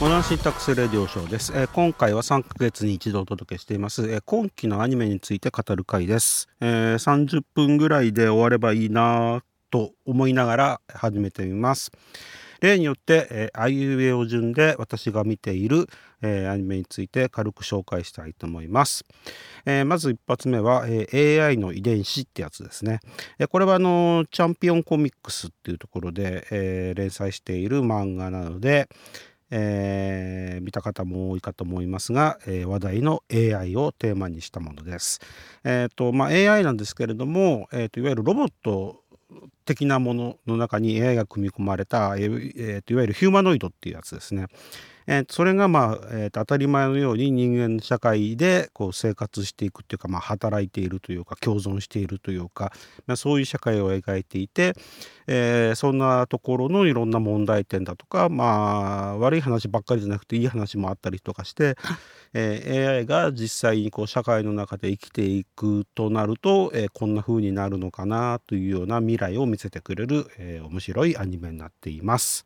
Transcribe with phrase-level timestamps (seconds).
[0.00, 11.90] モダンシンタックスレディオショーです、えー今回は3ヶ月に一度お届けしています、えー今期のアニメについて語る回です、えー30分ぐらいで終わればいいなと思いながら始めてみます
[12.60, 15.86] 例によって、えー、あいうえお順で私が見ている、
[16.22, 19.04] えーアニメについて軽く紹介したいと思います、
[19.64, 23.00] えーまず一発目は、えー AI の遺伝子ってやつですね。
[23.38, 28.88] えーこれはあのチャンピオンコミックスっていうところで、えー連載している漫画なので、
[29.50, 35.20] えー見た方も多いかと思いますが、えー話題の AI をテーマにしたものです。
[35.64, 39.02] えーとまあ、AI なんですけれども、えーといわゆるロボット
[39.68, 44.46] 的なものの中に AI が組み込まれた、えーといわゆるヒューマノイドっていうやつですね。
[45.10, 52.72] えーそれが、まあえー当たり前のように人間社会でこう生活していくっていうか、まあ、働いているというか共存しているというか、
[53.06, 54.74] まあ、そういう社会を描いていて、
[55.26, 61.76] えーそんなところのいろんな問題点だとか、まあ、悪い話ばっかりじゃなくていい話もあったりとかして、
[62.34, 72.44] え AI が実際にこう社会の中で生きていくとなると、えこんな風になるのかなというような未来を見せてくれる、え面白いアニメになっています。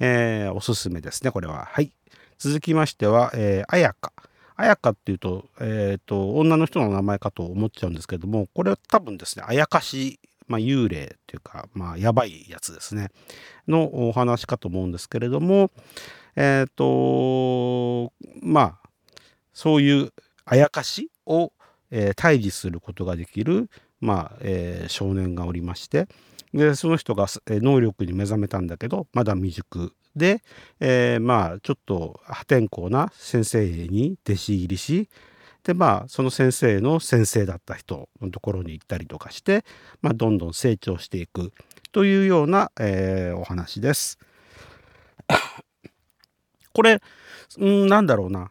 [0.00, 1.66] えーおすすめですねこれは。
[1.66, 1.92] はい。
[2.38, 4.12] 続きましては、えー、あやか。
[4.56, 10.18] あやかっていうと,、えー、と女の人の名前かと思っちゃうんですけどもこれは多分ですねあやかし、
[10.48, 13.10] まあ、幽霊っていうか、まあ、やばいやつですね
[13.68, 15.70] のお話かと思うんですけれども
[16.34, 18.12] えっ、と
[18.42, 18.88] まあ
[19.52, 20.12] そういう
[20.44, 21.52] あやかしを、
[21.92, 26.08] えー退治することができる、まあえー少年がおりまして
[26.54, 30.42] でその人が能力に目覚めたんだけどまだ未熟で、
[30.80, 35.08] えーまあちょっと破天荒な先生に弟子入りし
[35.62, 39.64] でまあその先生の先生だった人のところに行ったりとかして、
[40.00, 41.52] まあ、どんどん成長していく
[41.92, 44.18] というような、えーお話です。
[46.72, 47.00] これ、
[47.60, 48.50] ん、なんだろうな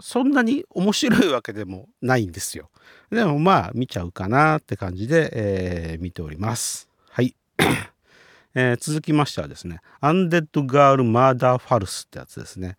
[0.00, 2.70] そんなに面白いわけでもないんですよ。
[3.10, 6.87] でもまあ見ちゃうかなって感じで、えー見ております。
[8.54, 12.76] えー続きましてはですね、アンデッド・ガール・マーダー・ファルスってやつですね。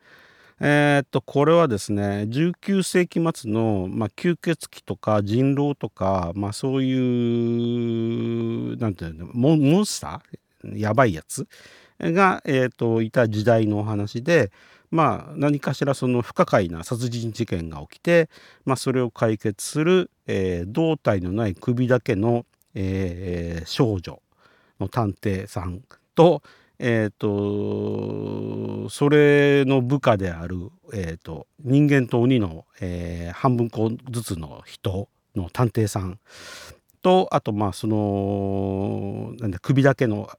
[0.60, 10.78] えーっと、これはですね、19世紀末の、まあ、吸血鬼とか人狼とか、まあそういう、なんていうの、モンモンスター？
[10.78, 11.48] やばいやつ？
[12.02, 14.52] が、えーっと、いた時代のお話で、
[14.92, 18.30] まあ何かしらその不可解な殺人事件が起きて、
[18.66, 24.22] まあそれを解決する、えー胴体のない首だけの、えー少女。
[24.80, 25.82] の探偵さん
[26.16, 26.42] と,、
[26.80, 36.20] えー、とそれの部下である、えー、と人間と鬼の、えー半分こずつの人の探偵さん
[37.02, 40.30] とあとまあそのなんだ首だけの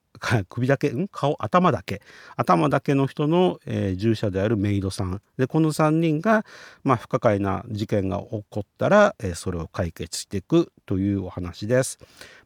[0.49, 1.09] 首だけん？
[1.09, 2.03] 顔頭だけ。
[2.37, 5.21] 頭だけの人の、えー従者であるメイドさん。
[5.37, 6.45] でこの3人が、
[6.85, 11.99] まあ、不可解な事件が起こったら、えーそれを解決していくというお話です。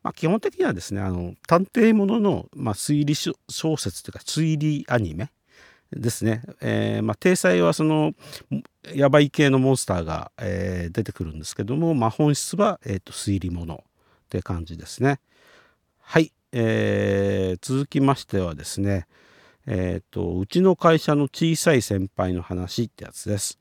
[0.02, 5.30] まあ、基本的にはですねあの探偵ものの、まあ、推理小説というか推理アニメ
[5.90, 8.12] ですね、えーまあ、体裁はその
[8.94, 13.84] やばい系のモンスターが、えー出てくるんですけども、まあ、本質は、えー、と推理もの
[14.26, 15.20] って感じですね。
[16.00, 19.06] はい、えー続きましてはですね
[19.66, 23.58] えー、とうちの会社の小さい先輩の話ってやつです。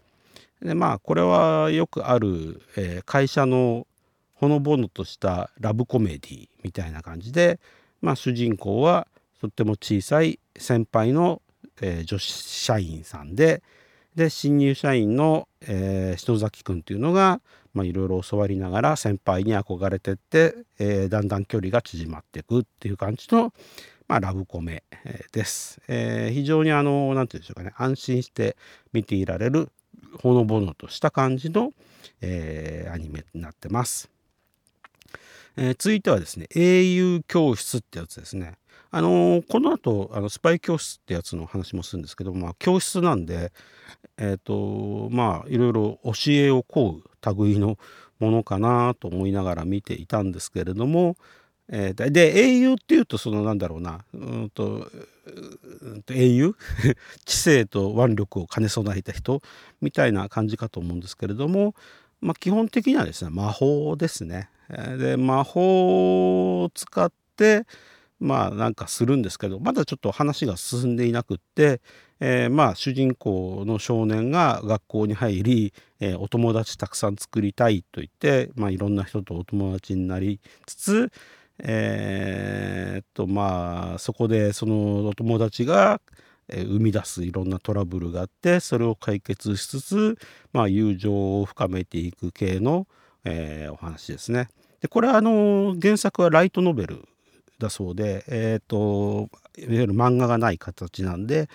[0.62, 3.88] でまあこれはよくある、えー会社の
[4.36, 7.60] ほのぼのとしたラブコメディみたいな感じで、
[8.02, 9.08] まあ、主人公は
[9.40, 11.42] とっても小さい先輩の、
[11.82, 13.64] えー女子社員さんで
[14.16, 17.40] で新入社員の、えー篠崎くんっていうのが
[17.74, 23.54] まあいろいろ教わりながら先輩に憧れてって、えーだんだん距離が縮まっていくっていう感じの、
[24.08, 28.56] まあ、ラブコメえーです、えー非常にあの何て言うんでしょうかね安心して
[28.94, 29.70] 見ていられる
[30.22, 31.72] ほのぼのとした感じの、
[32.22, 34.10] えーアニメになってます。
[35.58, 38.56] えー続いてはですね英雄教室ってやつですね。
[38.92, 43.52] あのーこの後あのスパイ教室ってやつの話もするんですけど、まあ、教室なんで
[44.18, 47.02] えっ、とまあいろいろ教えを請
[47.36, 47.78] う類の
[48.20, 51.16] ものかなと思いながら見ていたんですけれども、
[51.70, 56.56] えーで英雄っていうとそのなんだろうなうんとうーんと英雄？
[57.26, 59.42] 知性と腕力を兼ね備えた人？
[59.82, 61.74] みたいな感じかと思うんですけれども、
[62.22, 64.50] まあ、基本的にはですね魔法ですね。
[64.98, 67.66] で魔法を使って
[68.20, 71.82] まあなんかするんですけどまだちょっと話が進んでいなくって、
[72.20, 81.12] えー、まあ主人公の少年が学校に入り、えー、お友達たくさん作りたいと言って、まあ、いろんな人とお友達になりつつ
[81.60, 86.02] えー、っとまあそこでそのお友達が
[86.50, 90.18] 生み出すいろんなトラブルがあってそれを解決しつつ、
[90.52, 92.88] まあ、友情を深めていく系の、
[93.24, 94.50] えー、お話ですね。
[94.84, 97.08] でこれはあの原作はライトノベル
[97.58, 101.48] だそうで、えーと、いわゆる漫画がない形なんで、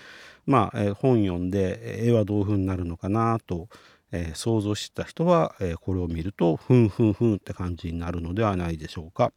[0.47, 3.69] まあえー、本読んで絵はどういう風になるのかなと、
[4.13, 9.31] えー、想像してた人は、えー、これを見るとふんふんふんって感じになるのではないでしょうか。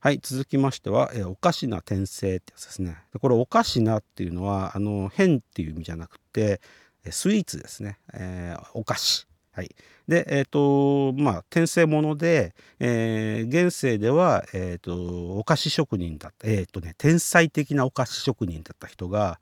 [0.00, 2.96] はい、続きましては、え、おかしな転生ってやつですね。
[3.20, 6.60] これおかしなっていうのは、あの、変っていう意味じゃなくて、
[7.08, 8.00] スイーツですね。
[8.12, 9.28] え、お菓子。
[9.52, 9.74] はい。
[10.08, 19.40] で、えっ、ー、と、まあ、転生もので、えー、現世では、え、ー、と、お菓子職人だった、えっ、とね、天才的なお菓子職人だった人が、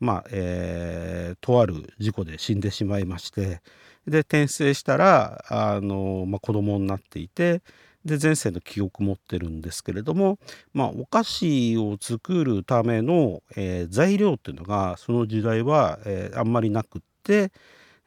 [0.00, 3.62] まあ、えとある事故で死んでしまいまして、
[4.08, 7.62] で、転生したら、あの、まあ、子供になっていて、
[8.04, 10.38] で前世の記憶持ってるんですけれども、
[10.74, 17.52] まあ、お菓子を作るための、えー、材料っていうのがその時代は、えー、あんまりなくって、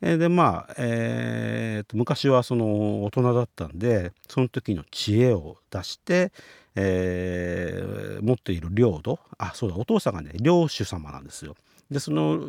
[0.01, 6.31] でまあ、えー、昔はその大人だったんでその時の知恵を出して、
[6.75, 11.55] えー、持っている領土あそうだお父さんがね領主様なんですよ。
[11.89, 12.39] でその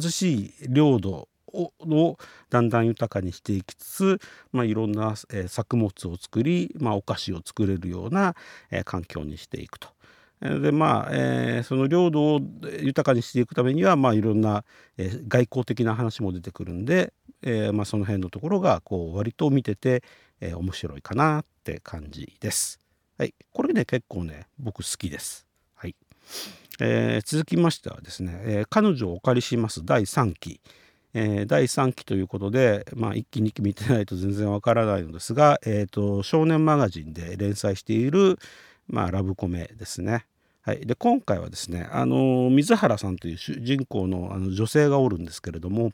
[0.00, 2.18] 貧しい領土を
[2.50, 4.20] だんだん豊かにしていきつつ、
[4.52, 8.34] まあ、いろんな、えー、作物を作り、まあ、お菓子を作れるような、
[8.70, 9.88] えー、環境にしていくと。
[10.42, 12.40] でまあ、えー、その領土を
[12.80, 14.64] 豊かにしていくためには、まあ、いろんな、
[14.96, 17.12] えー、外交的な話も出てくるんで、
[17.42, 20.02] えーまあ、その辺のところがこう割と見てて、
[20.40, 22.80] えー、面白いかなって感じです。
[23.18, 25.46] はい、これね結構ね僕好きです。
[25.76, 25.94] はい
[26.80, 30.60] えー、続きましてはですね、えー、彼女をお借りします第3期、
[31.14, 38.38] えー、第3期ということで、まあ、1期2期見てないと全然わからないのですが、えーと、少年マガジンで連載している、
[38.88, 40.26] まあ、ラブコメですね。
[40.64, 45.90] はい、で今回はですねあの水原さんという主人公のあの女性がおるんですけれども、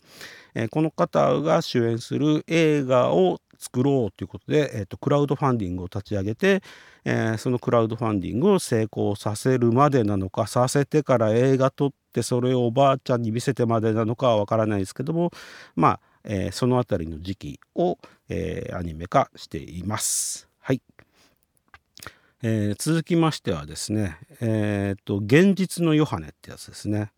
[0.54, 6.62] えー、この方が主演する映画を作ろうということで、えーと、クラウドファンディングを立ち上げて、
[7.06, 15.30] えー、そのクラウドファンディングを成功させるまでなのかさせてから映画撮ってそれをおばあちゃんに見せてまでなのかはわからないですけども
[15.76, 17.96] まあ、えー、その辺りの時期を、
[18.28, 20.48] えー、アニメ化しています。
[20.60, 20.82] はい
[22.40, 27.10] えー、続きましてはですね、えーと、現実のヨハネってやつですね。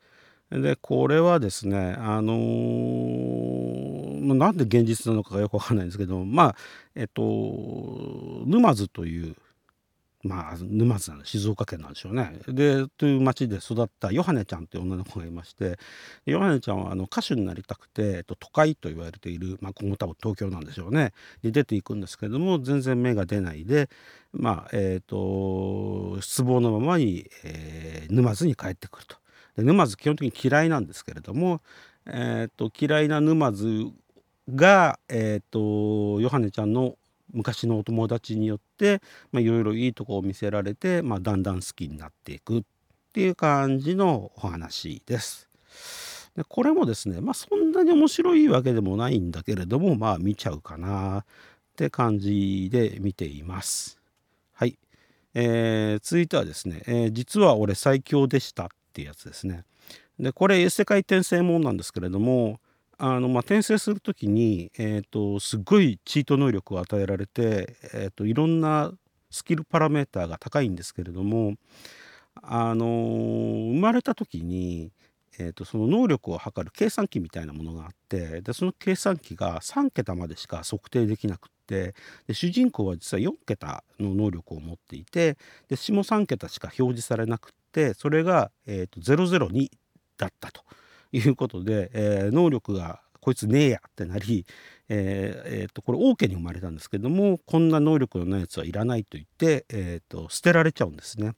[0.50, 6.56] でこれはですねあのー、なんで現実なのかがよくわかんないんですけどまあ
[6.96, 7.22] えっと
[8.46, 9.36] 沼津という
[10.22, 12.38] まあ沼津なんで静岡県なんでしょうね。
[12.46, 15.78] でという町で育ったヨハネちゃんという女の子がいまして
[16.26, 21.12] ヨハネちゃんはあの歌手になりたくて、えっと、都会と言われている、まあ、今後多分東京なんでしょうね
[21.42, 23.88] に出ていくんですけれども全然芽が出ないで
[24.32, 29.16] まあえ、ー、と失望のままに、えー、沼津に帰ってくると。
[29.56, 31.60] で沼津基本的に嫌いなんですけれども、
[32.06, 33.86] えーと、嫌いな沼津
[34.54, 36.96] が、えーとヨハネちゃんの
[37.32, 39.00] 昔のお友達によって
[39.34, 42.62] いろいろいいとこを見せられて、まあ、だんだん好きになっていくっ
[43.12, 45.48] ていう感じのお話です。
[46.36, 51.24] でこれもですね、まあ、そんなに面白いわけでもないんだけれどもまあ見ちゃうかなっ
[51.76, 54.00] て感じで見ています。
[54.52, 54.78] はい、
[55.34, 59.64] えー、続いてはですね、えー、実は俺最強でしたっていうやつですね。
[60.18, 62.60] でこれ異世界転生もんなんですけれども
[63.02, 68.92] あの、まあ、転生する時に、えーと、すごいチート能力を与えられて、えーと、いろんな
[69.30, 71.54] スキルパラメーターが高いんですけれども、
[72.42, 74.92] あのー、生まれた時に、
[75.38, 81.94] えーと、その能力を測る計算機みたいなものがあってでその計算機が3桁までしか測定できなくって
[82.26, 85.38] で主人公は実は4桁の能力を持っていて
[85.68, 89.70] で下3桁しか表示されなくってそれが、えー、と002
[90.18, 90.62] だったと。
[91.12, 94.46] いうことで、えー、能力がこいつねえやってなり、
[94.88, 101.32] えーえー、とこれ王家に生まれたんですけどもこんな能力のないやつはいらないと言って、えー、と捨てられちゃうんですね。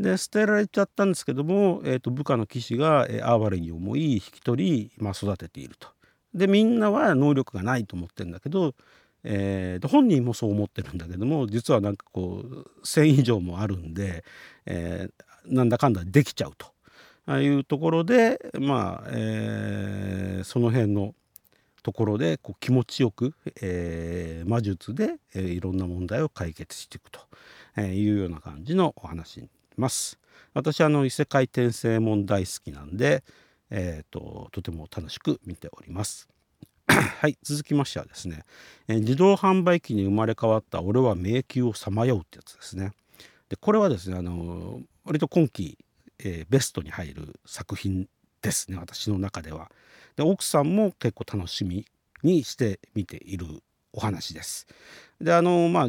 [0.00, 5.88] で捨てられちゃったんですけども、えー、と部下の騎士が、えー、哀れに思い引き取り、まあ、育てていると。
[6.34, 8.74] でみんなは能力がないと思ってるんだけど、
[9.22, 14.24] えー、本人もそう思ってるんだけども実はなんかこう1,000以上もあるんで、
[14.64, 16.71] えー、なんだかんだできちゃうと。
[17.26, 21.14] ああいうところでまあ、えー、その辺の
[21.82, 30.18] ところでこう気持ちよく、えー、魔術で、えー、いろんな問題を解決していくというような感じのお話ます。
[30.54, 33.24] 私あの異世界転生もん大好きなんで、
[33.70, 36.28] えーと、とても楽しく見ております。
[36.88, 38.44] はい続きましてはですね、
[38.88, 42.92] えー、自動販売機に生まれ変わった俺は迷宮をさまようってやつですね。
[43.48, 45.78] でこれはですねあの割と今期、
[46.18, 48.08] えー、ベストに入る作品
[48.40, 49.70] ですね私の中では。
[50.16, 51.86] で奥さんも結構楽しみ
[52.22, 53.46] にして見ている
[53.92, 54.66] お話です。
[55.20, 55.88] であのまあ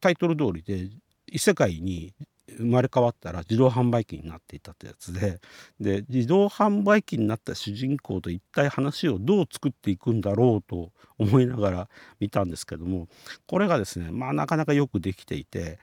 [0.00, 0.88] タイトル通りで
[1.26, 2.14] 異世界に
[2.56, 5.40] 生まれ変わったら自動販売機になっていたってやつで
[5.78, 13.08] で自動販売機になった主人公と一体話をどう作っていくんだろうと思いながら見たんですけども
[13.46, 15.78] これがですねまあなかなかよくできていて、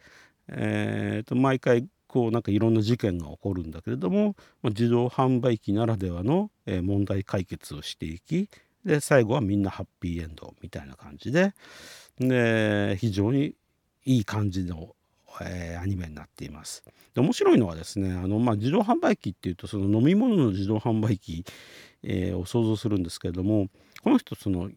[0.49, 8.49] えー、と毎回こうなんかいろんな事件が起こるんだけれどもま自動販売機ならではの問題解決をしていき
[8.85, 11.53] で最後はみんなハッピーエンドみたいな感じで
[12.19, 13.53] で非常に
[14.05, 14.95] いい感じの、
[15.41, 16.83] え、アニメになっています。
[17.13, 21.45] で面白いのはですねあの、まあ、自動販売機っていうとその飲み物の自動販売機、
[22.03, 23.67] えー、を想像するんですけれども
[24.01, 24.69] この人その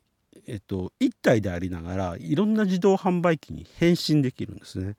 [0.47, 4.97] えっと、1体でありながらいろんな自動販売機に変身できるんですね。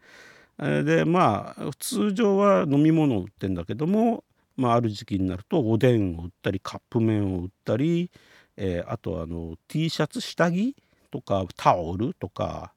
[0.62, 4.24] でまあ通常は飲み物を売ってんだけども、
[4.56, 8.12] まあ、ある時期になるとおでんを売ったりカップ麺を売ったり、
[8.58, 10.76] えー、あとあの T シャツ下着
[11.10, 12.74] とかタオルとか、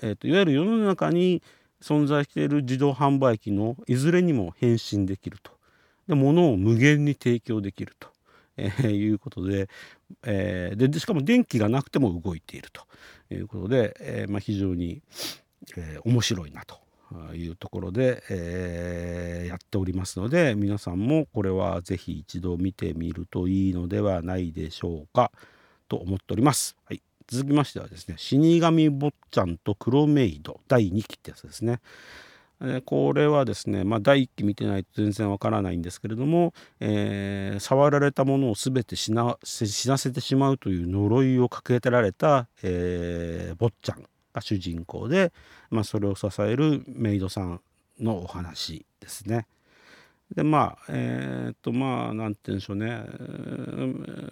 [0.00, 1.42] えーと、いわゆる世の中に
[1.82, 5.52] 存在している自動販売機のいずれにも変身できると。
[6.08, 8.08] で物を無限に提供できると。
[8.58, 9.68] えー、いうことで,、
[10.24, 12.86] えー、でしかも電気がなくても動いていると
[13.30, 15.02] いうことで、えーまあ、非常に、
[15.76, 16.85] えー、面白いなと
[17.34, 25.30] いうところで、えー、やっておりますので皆さんもこれは是非一度見てみるといいのではないでしょうか
[25.88, 26.76] と思っております。
[26.84, 31.80] はい、続きましてはですね「死神坊ちゃんと黒メイド」第2期ってやつですね。
[32.62, 44.04] えこれはですね、まあ、第1期見てないと全然わからないんですけれども、えー、触られたものを全て死なせてしまうという呪いをかけてられた、えー、坊ちゃん
[44.36, 45.32] が主人公で、
[45.70, 47.60] まあ、それを支えるメイドさん
[47.98, 49.46] のお話ですね。
[50.34, 53.00] でまあえー、っとまあなんて言うんでしょうね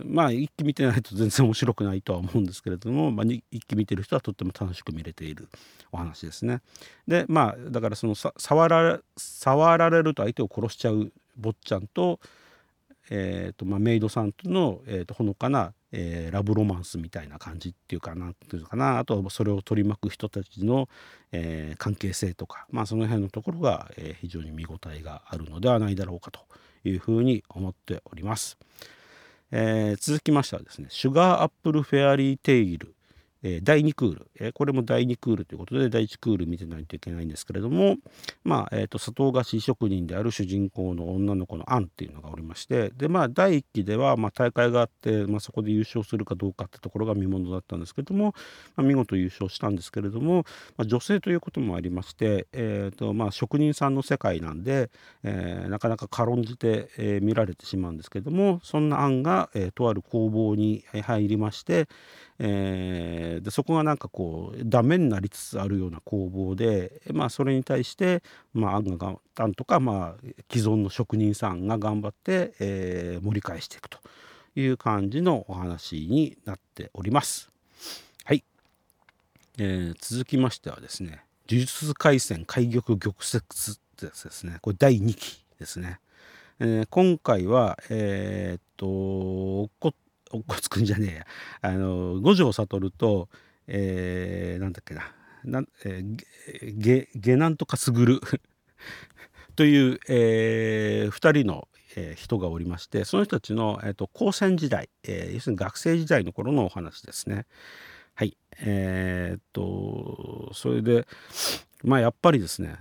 [0.05, 5.49] まあ一気見てないと全然面白くないとは思うんですけれども、まあ、一気見てる人はとっても楽しく見れている
[5.93, 6.63] お話ですね。
[7.07, 12.19] でまあだからその触ら触られると相手を殺しちゃう坊ちゃんと,、
[13.09, 20.89] えーとまあ、メイドさんとの、えー、とほのかなえー、ラブロマンスみたいな感じっていうかなっていうのかなあとはそれを取り巻く人たちの、
[21.31, 26.41] えー、関係性とか、まあ、その辺のところが、えー、非常に見応えがあるのではないだろうかと
[26.85, 28.59] いうふうに思っております。
[29.53, 32.95] え続きましてはですね「シュガーアップルフェアリーテイル」
[33.47, 37.97] え、第2クール、え、これも第2クールということで第1クール見てないといけないんですけれども、
[38.43, 48.35] まあえーと、砂糖菓子職人である主人公の女の子のアンっていうのがおりましてで、まあ、第1期では、まあ、大会があって、まあ、そこで優勝するかどうかってところが見ものだったんですけれども、
[48.77, 50.47] まあ、見事優勝したんですけれども、
[50.79, 54.91] まあ、女性ということもありまして、えーとまあ、職人さんの世界なんで、
[55.23, 61.89] えー、なかなか軽んじて、えー、見られてしまうんですけれどもそんなアンが、えー、とある工房に入りまして、
[62.39, 68.23] えー、でそこがなんかこうダメになりつつあるような工房で、まあ、それに対して、
[68.53, 70.21] まあ、案がなんとか、まあ、
[70.53, 73.99] 既存の職人さんが頑張って、えー、盛り返していくと
[74.57, 77.51] いう感じのお話になっております。
[78.25, 78.43] はい、
[79.59, 86.01] えー、続きましてはですね「呪術廻戦開玉玉折」ってやつですねこれ第2期ですね。
[86.61, 89.71] えー、今回はえー、っと
[90.33, 91.27] おっこつくんじゃねえや。
[91.63, 93.29] あの五条悟と、
[93.67, 95.13] えー、なんだっけな。
[95.45, 98.21] な、えー、げげなんとかすぐる。
[99.57, 107.47] という、えー、2人の、えー、人がおりましてその人たちの、えーと、高専時代、えー、要するに学生時代の頃のお話ですね。
[108.15, 108.37] はい。
[108.61, 111.07] えー、っとそれで
[111.83, 112.77] まあやっぱりですね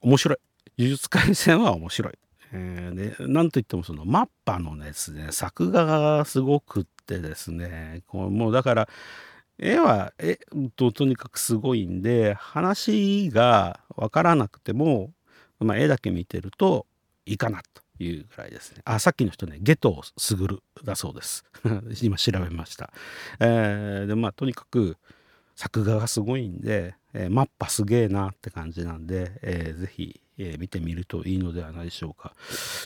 [0.00, 0.38] 面白い。
[0.78, 2.18] 呪術廻戦は面白い。
[2.52, 8.88] えー、でなんといってもそのマッパのですね作画がすごくってですねこうもうだから
[9.58, 10.38] 絵は絵
[10.74, 15.10] ととにかくすごいんで話が分からなくても、
[15.58, 16.86] まあ、絵だけ見てると
[17.26, 18.80] いいかなというぐらいですね。
[18.84, 21.44] あさっきの人ねゲトすぐるだそうです。
[22.02, 22.90] 今調べました、
[23.38, 24.96] えー、でまあとにかく
[25.54, 32.34] 作画がすごいんで、えー、マッパすげえなって感じなんで、えー、ぜひえー、見てみるといいのではないでしょうか。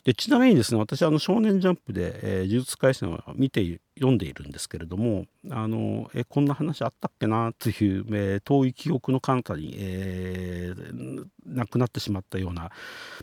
[0.04, 12.70] でちなみにですね私あの少年ジャンプで、えー、呪術廻戦を見て読んでいるんですけれどもあのえこんな話あったっけなという、えー、遠い記憶の彼方に、えー、なくなってしまったような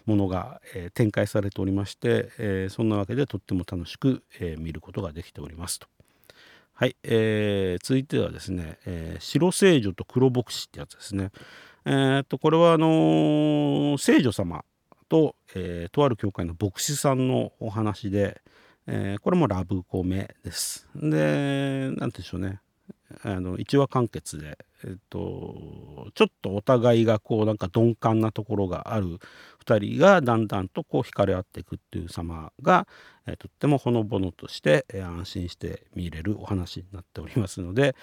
[0.05, 5.87] ものが、えー、展開されておりまして、え、そんなわけでとっても楽しく、え、見ることができておりますと。
[6.73, 11.31] はい、えー、続いてはですね、え、白聖女と黒牧師ってやつですね。
[11.85, 14.63] えー、とこれはあの、聖女様
[15.09, 18.41] と、えー、とある教会の牧師さんのお話で、
[18.87, 20.87] えー、これもラブコメです。
[20.95, 22.59] で何て言うんでしょうね
[23.23, 29.19] あの1話完結で、えっと、ちょっとお互いがこうなんか鈍感なところがある
[29.65, 32.87] 2人がだんだんとこう惹かれ合っていくっていう様が、
[33.27, 37.95] えとってもほのぼのとして、え安心して見れるお話になっておりますので、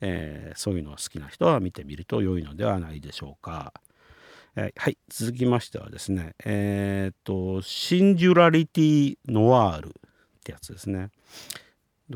[0.00, 3.72] えー、そういうのが好きな人は見てみると良いのではないでしょうか。
[4.56, 9.92] えー、はい続きましてはですねえっ、とシンジュラリティ・ノワールっ
[10.44, 11.10] てやつですね。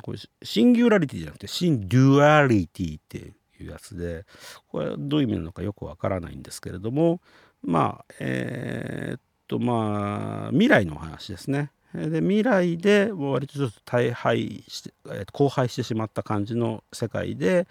[0.03, 3.33] これシンギュラリティじゃなくてシンデュアリティって
[3.63, 4.27] いうやつで
[4.69, 7.21] これどういう意味なのかよくわからないんですけれども
[7.63, 11.71] まあえー、っとまあ未来の話ですね。
[11.95, 14.93] で未来で割とちょっと大敗して
[15.33, 17.67] 荒廃してしまった感じの世界で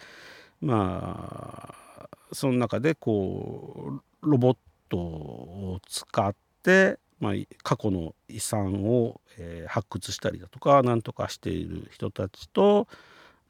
[0.62, 4.58] まあその中でこうロボッ
[4.90, 6.34] トを使っ
[6.64, 7.34] てまあ、
[7.64, 12.88] 過去の遺産を、えー、発掘したりだとか何とかしている人たちと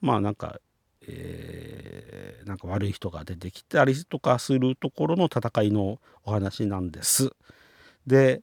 [0.02, 0.60] まあなんか、
[1.06, 7.32] えー、なんか悪い人が出てきたりとかするところの戦いのお話なんです。
[8.06, 8.42] で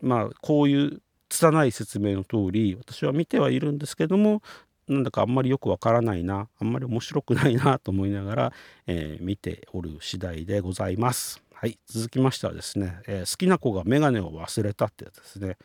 [0.00, 1.02] まあこういう
[1.34, 4.40] 拙い説明の通り私は見てはいるんですけども
[4.88, 8.52] なんだかあんまりよくわからないなあんまり面白くないなと思いながら、
[8.86, 11.42] えー、見ておる次第でございます。
[11.52, 15.56] はい、続きましてはですね、えー、好きな子が眼鏡を忘れたってやつですね。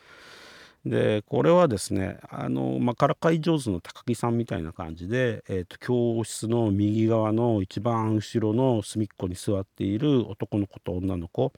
[0.86, 11.52] でこれはですねあの、まあ、からかい上手の高木さんみたいな感じで、えーと、教室の右側の一番後ろの隅っこに座っている男の子と女の子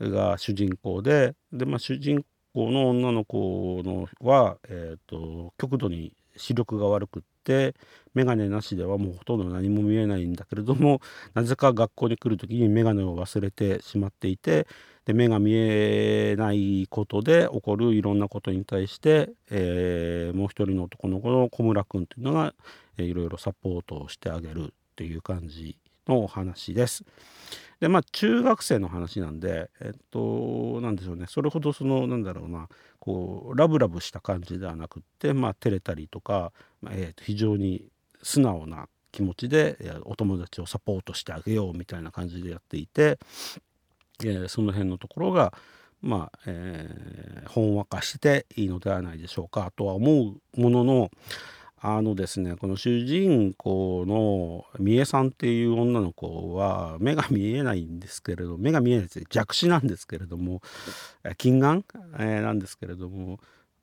[0.00, 2.24] が主人公でで、まあ、主人
[2.54, 7.74] 公の女の子のは、えーと極度に視力が悪くって
[8.14, 11.00] 眼鏡なしではもうほとんど何も見えないんだけれども
[11.34, 14.66] なぜか学校に来る時に眼鏡を忘れてしまっていて
[15.04, 22.54] で目が見えないことで起こるいろんなことに対して、えー、もう一人の男の子の小村君というのが、
[22.98, 27.04] えー、いろいろサポートをしてあげるっていう感じのお話です。
[27.80, 32.68] でまあ中学生の話なんでえっとなんでしょうねそれほどそのなんだろうな
[32.98, 37.84] こうラブラブした感じではなくってまあ照れたりとか、まあ、えー、と非常に
[38.22, 43.18] 素直な気持ちでお友達をサポートしてあげようみたいな感じでやっていて、
[44.22, 45.52] えー、その辺のところが
[46.00, 51.10] まあ、えー、ほんわかしていいのではないでしょうかとは思うものの
[51.80, 60.60] あのですねこの主人公の三重さんっていう女の子は目が見えないんですけれど目が見えないです弱視なんですけれども
[61.36, 61.84] 近眼、
[62.18, 63.38] えー、なんですけれども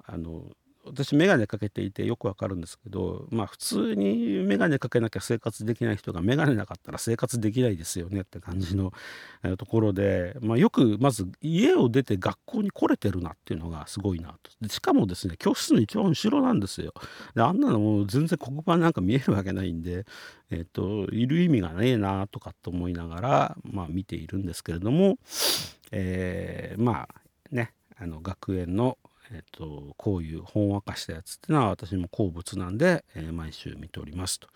[0.05, 0.43] あの
[0.85, 8.93] 私眼鏡かけていてよくわかるんですけどまあ普通に眼鏡かけなきゃ生活できない人が眼鏡なかったら生活できないですよねって感じの、
[9.57, 14.69] ところで、まあ、よくまず家を出て学校に来れてるなっていうのがすごいなと。
[14.69, 16.93] しかもですね教室の一番後ろなんですよ。
[17.35, 20.05] であんなのもう全然黒板なんか見えるわけないんで、
[20.49, 25.17] えっといる意味がねえなとかって思いながら、まあ、見ているんですけれども、
[25.91, 28.97] えー、まあねあの学園の
[29.31, 34.47] えっ、と、こういうほんわかしたやつっていうのは私も好物なんで、えー、毎週見ておりますと。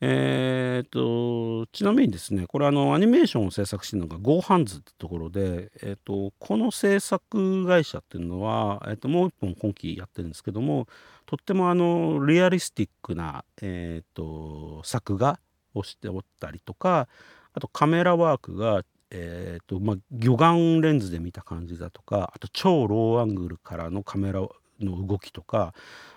[0.00, 10.86] えっ、と、ちなみにですね、これあの、アニメーションを制作してるのが Go ハンズってところで、えっ、と、この制作会社っていうのは、えっ、と、もう一本今期やってるんですけども、
[11.24, 15.40] とってもあの、リアリスティックな、えっ、と、作画
[15.74, 17.08] をしておったりとか、
[17.54, 24.40] あとカメラワークがえーとまあ、魚眼レンズで見た感じだとかあと超ローアングルからのカメラ
[24.80, 25.74] の動きとか、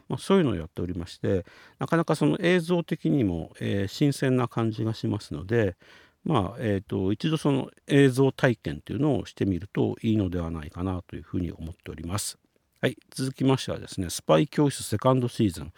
[0.08, 1.46] まあ、そういうのをやっておりまして
[1.78, 5.78] なかなかその映像的にも、えー、新鮮な感じがしますので、
[6.24, 12.38] まあえーと、一度その映像体験というのをしてみるといいのではないかなというふうに思っております。
[12.82, 15.74] はい、続きましてはですね「スパイ教室セカンドシーズン」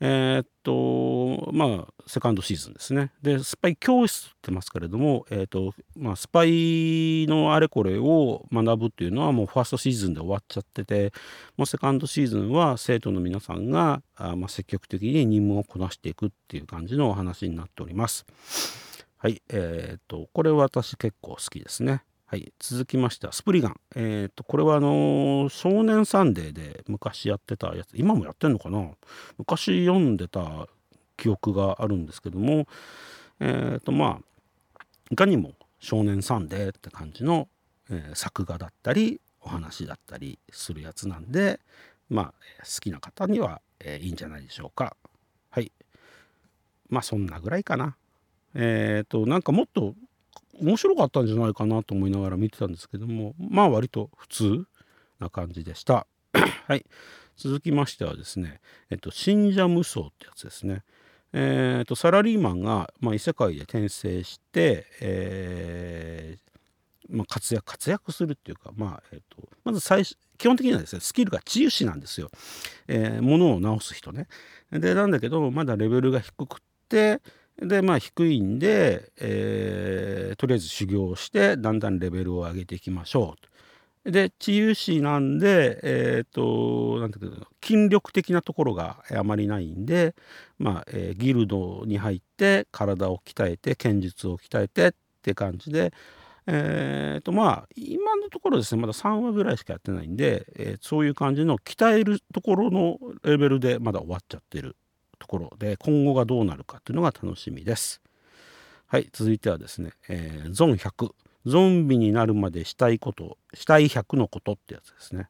[0.00, 11.12] えー、っとまあセカンドシーズンですねでスパイ教室ってますけれども、えー、っとまあ、スパイのあれこれを学ぶっていうのはもうファーストシーズンで終わっちゃってて
[11.56, 18.26] もうセカンドシーズンは生徒の皆さんがあ、まあ、積極的に任務をこなしていくっていう感じのお話になっております。
[19.18, 22.04] はい、えー、っとこれ私結構好きですね。
[22.34, 23.76] はい、続きましてはスプリガン。
[23.94, 28.90] えっ、と、これはあのー少年サンデーで昔やってたやつ、今もやってんのかな？
[29.38, 30.66] 昔読んでた
[31.16, 32.66] 記憶があるんですけども、
[33.38, 37.46] えっ、と、まあ、いかにも少年サンデーって感じの、
[37.88, 41.60] え作画だったり、お話だったりするやつなんで、
[42.10, 44.96] まあ、好きな方には、えいいんじゃないでしょうか。
[45.50, 45.70] はい。
[46.88, 47.96] まあ、そんなぐらいかな。
[48.56, 49.94] えっ、と、なんかもっと
[50.60, 54.64] 面白かったんじゃないかなと思いながら見てたんですけどもまあ割と普通
[55.20, 56.06] な感じでした。
[56.66, 56.84] はい。
[57.36, 60.82] 続きましてはですねえっと信者無双ってやつですね。
[61.32, 66.44] えっとサラリーマンが、まあ、異世界で転生して、えー
[67.08, 72.30] まあ、活躍活躍するっていうか、まあえっとまず最初基本的にはですねスキルが治癒士なんですよ、
[72.88, 74.28] えー物を治す人ね。
[74.70, 77.20] でなんだけどまだレベルが低くって
[77.60, 83.36] でまあ低いんで、えーとりあえず修行してだんだんレベルを上げていきましょ
[84.06, 84.10] う。
[84.10, 90.14] で治癒士なんでえっ、となんていうか筋力的なところがあまりないんで、
[90.58, 95.92] まあえーギルドに入って体を鍛えて剣術を鍛えてって感じで
[96.46, 104.76] えーとまあ今のところですねまだ3話ぐらいしかやってないんで、えーそういう感じの鍛えるところのレベルでまだ終わっちゃってる
[105.24, 108.02] ところで今後がどうなるかっていうのが楽しみです。
[108.86, 111.12] はい続いてはですね、えーゾン100
[111.46, 115.28] ゾンビになるまでしたいことしたい100のことってやつですね。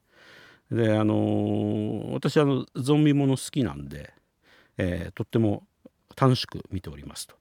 [0.69, 4.13] であのー私あのゾンビもの好きなんで、
[4.77, 5.63] えーとっても
[6.17, 7.35] 楽しく見ておりますと。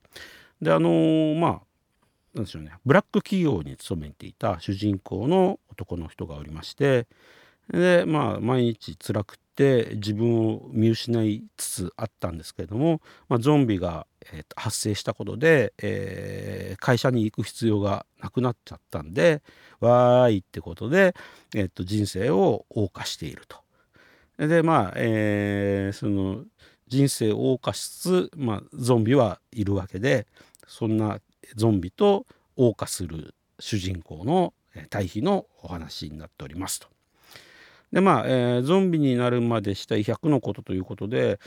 [0.62, 1.60] であのーまあ
[2.34, 7.08] なんでしょうねブラック企業に勤めていた主人公の男の人がおりまして
[7.70, 19.42] でまあ毎日辛くって自分を見失いつつあったんですけれども、まあ、ゾンビが、えー発生したことで、えー会社に行く必要がなくなっちゃったんで
[19.81, 21.14] わーいってことで、
[21.55, 23.59] えーと人生を謳歌していると。
[24.38, 26.44] でまあ、えーその
[26.88, 30.27] 人生を謳歌しつつ、まあ、ゾンビはいるわけで
[30.66, 31.18] そんな
[31.57, 34.53] ゾンビと謳歌する主人公の
[34.90, 36.93] 対比のお話になっておりますと。
[37.94, 41.38] でまあ、えーゾンビになるまでしたい100のことということで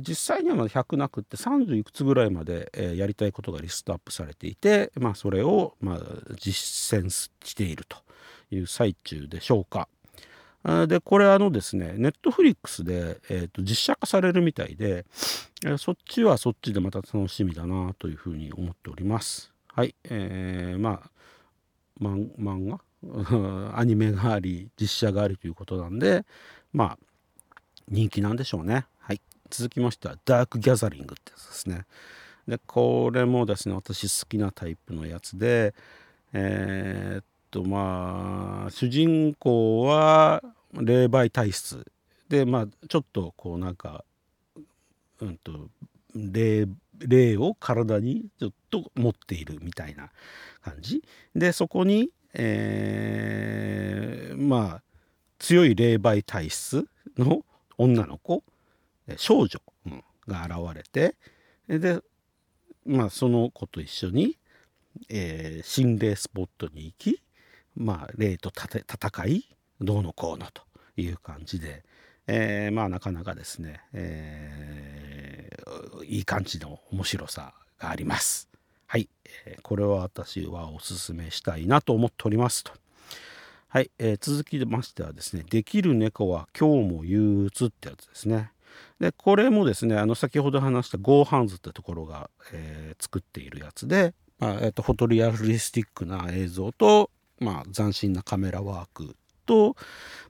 [0.00, 5.98] 実際にはまだ100なくって30いくつぐらいまで、えーやりたいことがリストアップされていて、まあ、それを、まあ、
[6.40, 7.98] 実践していると
[8.50, 9.88] いう最中でしょうか。
[10.88, 15.04] でこれあのですねネットフリックスで、えーと実写化されるみたいで、
[15.64, 19.52] えーそっちはそっちでまた楽しみだなというふうに思っております。
[19.68, 21.10] はい、えーまあ
[22.00, 22.80] 漫画？
[23.74, 26.24] アニメがあり実写がありということなんで
[26.72, 26.98] まあ
[27.88, 28.86] 人気なんでしょうね。
[28.98, 31.84] はい、続きましてはダークギャザリングってやつですね。
[32.48, 35.74] でこれもですね私好きなタイプのやつで
[36.32, 41.86] えーっとまあ主人公は霊媒体質
[42.28, 44.04] でまあちょっとこうなんか
[45.20, 45.68] うんと
[46.14, 46.66] 霊
[46.98, 50.10] 霊を体にちょっと持っているみたいな
[50.62, 51.02] 感じ
[51.34, 54.82] でそこに、えーまあ
[55.38, 56.86] 強い霊媒体質
[57.18, 57.44] の
[57.78, 58.42] 女の子
[59.16, 59.60] 少女、
[60.26, 61.16] が現れて
[61.78, 62.00] で
[62.86, 64.38] まあその子と一緒に、
[65.08, 67.22] えー心霊スポットに行き
[67.76, 69.44] まあ霊と戦い
[69.80, 70.62] どうのこうのと
[70.96, 71.84] いう感じで、
[72.26, 78.53] えーまあなかなかですね、えーいい感じの面白さがあります。
[78.94, 79.08] はい、
[79.46, 82.70] えーこれは私はおすすめしたいなと思っておりますと。
[83.66, 88.52] はい、えー続きましてはですね「できる猫は今日も憂鬱」ってやつですね。
[89.00, 99.74] でこれもですねあの先ほど話したゴーハンズってところが、えー作っているやつで、まあえーとフォトリアルリスティックな映像と、まあ、斬新なカメラワークと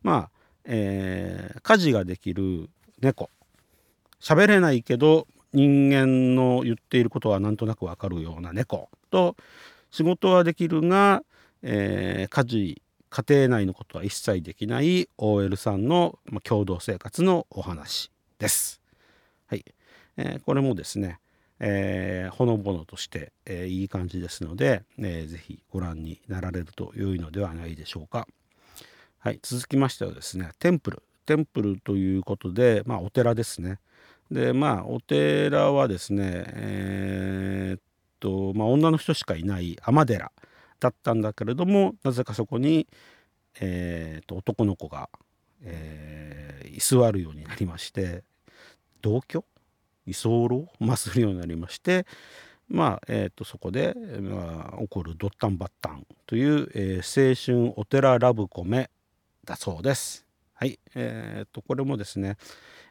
[0.03, 0.31] まあ、
[0.64, 2.70] えー家事ができる
[3.03, 3.29] 猫
[4.22, 9.36] 喋れないけど人間の言っていることはなんとなくわかるような猫と
[9.90, 11.22] 仕事はできるが、
[11.62, 18.80] えー家事家庭内のことは一切できない OL さんの、ま、共同生活のお話です。
[19.46, 19.64] はい
[20.16, 21.20] えーこれもですね、
[21.60, 28.26] えーほのぼのとして、えーいい感じですので、えーぜひご覧になられると良いのではないでしょうか。
[29.20, 33.78] はい、続きましてはですねテンプルテンプルということで、まあ、お寺ですね。
[34.30, 37.80] でまあお寺はですねえーっ
[38.20, 40.32] と、まあ、女の人しかいない尼寺
[40.80, 42.87] だったんだけれどもなぜかそこに、
[43.60, 45.08] えーっと男の子が、
[45.62, 48.24] えー居座るようになりまして
[49.00, 49.44] 同居？
[50.06, 52.04] 居候、ま、するようになりまして
[52.68, 58.90] まあえー、とそこで、まあ、起こるドッタンバッタンという、えー、青春お寺ラブコメ
[59.44, 60.23] だそうです。
[60.64, 62.38] はい、えー、とこれもですね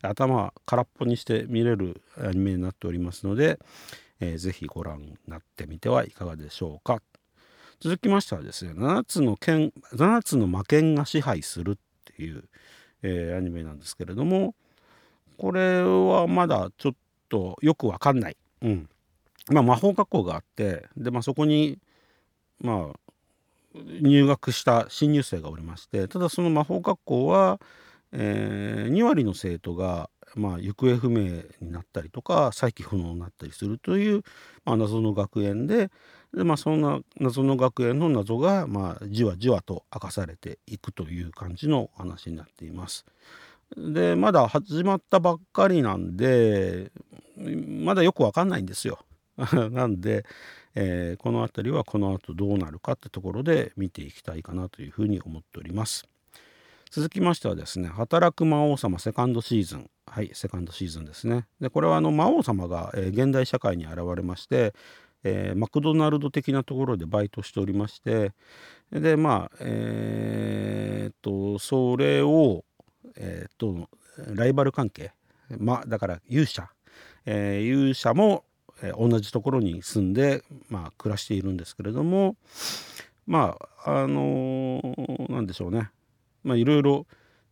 [0.04, 3.58] 頭空っぽにして見れるアニメになっておりますので、
[4.20, 7.02] えー、ぜひご覧になってみてはいかがでしょうか。
[7.80, 11.76] 続きましてはですね7つの剣7つの魔剣が支配するっ
[12.16, 12.44] ていう、
[13.02, 14.54] えー、アニメなんですけれども
[15.40, 16.92] これはまだちょっ
[17.28, 18.88] とよくわかんない、うん。
[19.50, 21.80] まあ、魔法学校があってで、まあ、そこに
[22.60, 23.00] まあ
[23.76, 27.60] 入学した新入生がおりましてただその魔法学校は、
[28.12, 34.24] えー、2割の生徒が、まあ、行方不明になったりとか再起不能になったりするという、
[34.66, 35.90] まあ、謎の学園で
[36.34, 43.06] で、まあ、そんな謎の学園の謎が、まあ、じわじわと明かされていくという感じの話になっています。
[43.76, 46.92] でまだ始まったばっかりなんで
[47.38, 49.00] まだよくわかんないんですよ。
[49.72, 50.26] なんで、
[50.76, 56.08] えー、この辺りはこの後どうなるかってところで見ていきたいかなというふうに思っております。
[56.90, 61.48] 続きましてはですね「働く魔王様セカンドシーズン」はいセカンドシーズンですね。
[61.60, 64.76] でこれはあの魔王様が、えー、現代社会に現れまして、
[65.24, 68.32] えー、マクドナルド的なところでバイトしておりまして
[68.92, 72.64] でまあえー、っとそれを
[73.16, 73.90] えー、っと
[74.36, 75.14] ライバル関係
[75.58, 76.70] まあだから勇者、
[77.26, 78.44] え、勇者も、
[78.84, 82.36] え、同じところに住んで、まあ、暮らしているんですけれども
[83.26, 85.90] まああのー、なんでしょうね。
[86.44, 87.08] まいろいろ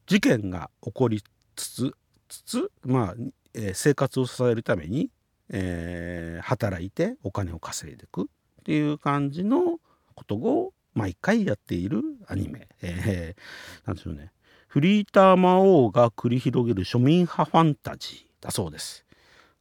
[0.06, 1.22] 事件が起こり
[1.56, 1.96] つつ
[2.28, 3.16] つつまあ、
[3.54, 5.10] えー、生活を支えるために、
[5.50, 8.26] えー、働いてお金を稼いでいくっ
[8.66, 9.80] ていう感じの
[10.16, 14.32] ことを毎回やっているアニメ、えー、なんでしょうね。
[14.68, 19.06] フリーター魔王が繰り広げる庶民派ファンタジーだそうです。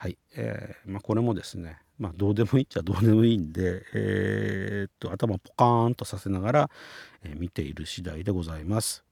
[0.03, 6.71] はい、えー、まあ、これもですね、まあ、どうでもいいっちゃどうでもいいんで、えー、っと頭ポカーンとさせながら、
[7.23, 9.05] えー、見ている次第でございます。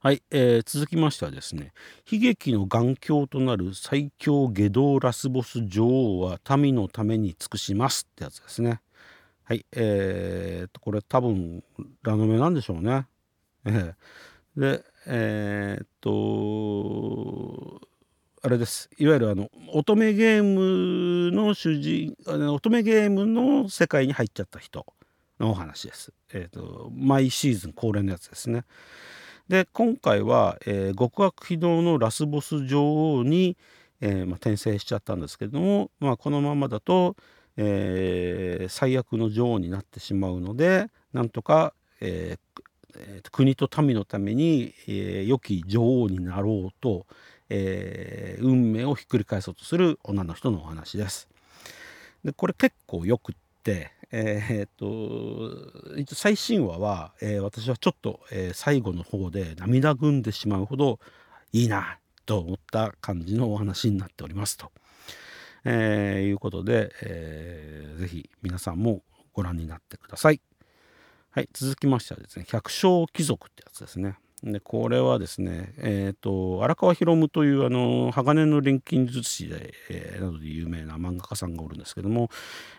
[0.00, 1.74] はい、えー、続きましてはですね
[2.10, 8.80] 悲劇の眼鏡となる最強下道ラスボス女王は民のために尽くしますってやつですね。
[9.44, 11.62] はい、えー、とこれ多分
[12.02, 13.06] ラノベなんでしょうね。
[13.66, 13.92] え
[14.56, 17.86] でえー、っと
[18.42, 24.86] あれですいわゆるあの乙女ゲームの主人乙女ゲームの世界に入っちゃった人
[25.40, 26.12] のお話です。
[26.32, 28.64] えーと、毎シーズン恒例のやつですね。
[29.48, 33.56] で今回は、えー、極悪非道のラスボス女王に、
[34.00, 37.16] えーまあ、転生しちゃったんですけれども、まあ、このままだと、
[37.56, 42.36] えー、最悪の女王になってしまうのでなんとか、え、
[42.96, 47.06] え、国と民のために、えー、良き女王になろうと、
[47.50, 51.28] えー、運命をひっくり返そうとする女の人のお話です。
[52.24, 60.98] でこれ結構よくって、えー、っと最新話は、えー、私はちょっと、えー、最後の方で涙ぐんでしまうほど
[61.52, 64.70] いいなと思った感じのお話になっておりますと、
[65.64, 70.40] えいうことで、えー、ぜひ皆さんもご覧になってください。
[71.30, 74.18] はい、続きましてはですね百姓貴族ってやつですね。
[74.42, 82.30] でこれはですね、えーと、荒川博夢というあの鋼の錬金術師で、えー、などで有名な漫画家さんがおるんですけども、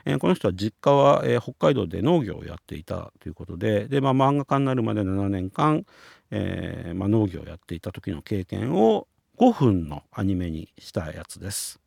[0.05, 5.85] えー、この人は実家は、えー、北海道で農業をやっていたということでで、まあ、漫画家になるまで7年間、
[6.31, 11.79] えまあ、農業をやっていた時の経験を5分のアニメにしたやつです。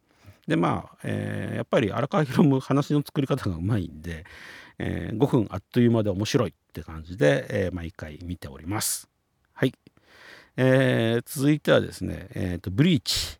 [0.46, 4.24] でまあ、えやっぱり荒川博夢話の作り方がうまいんで、
[4.78, 9.11] え、5分あっという間で面白いって感じで、え、毎回見ております。
[10.56, 13.38] えー、続いてはですね、えーと、ブリーチ、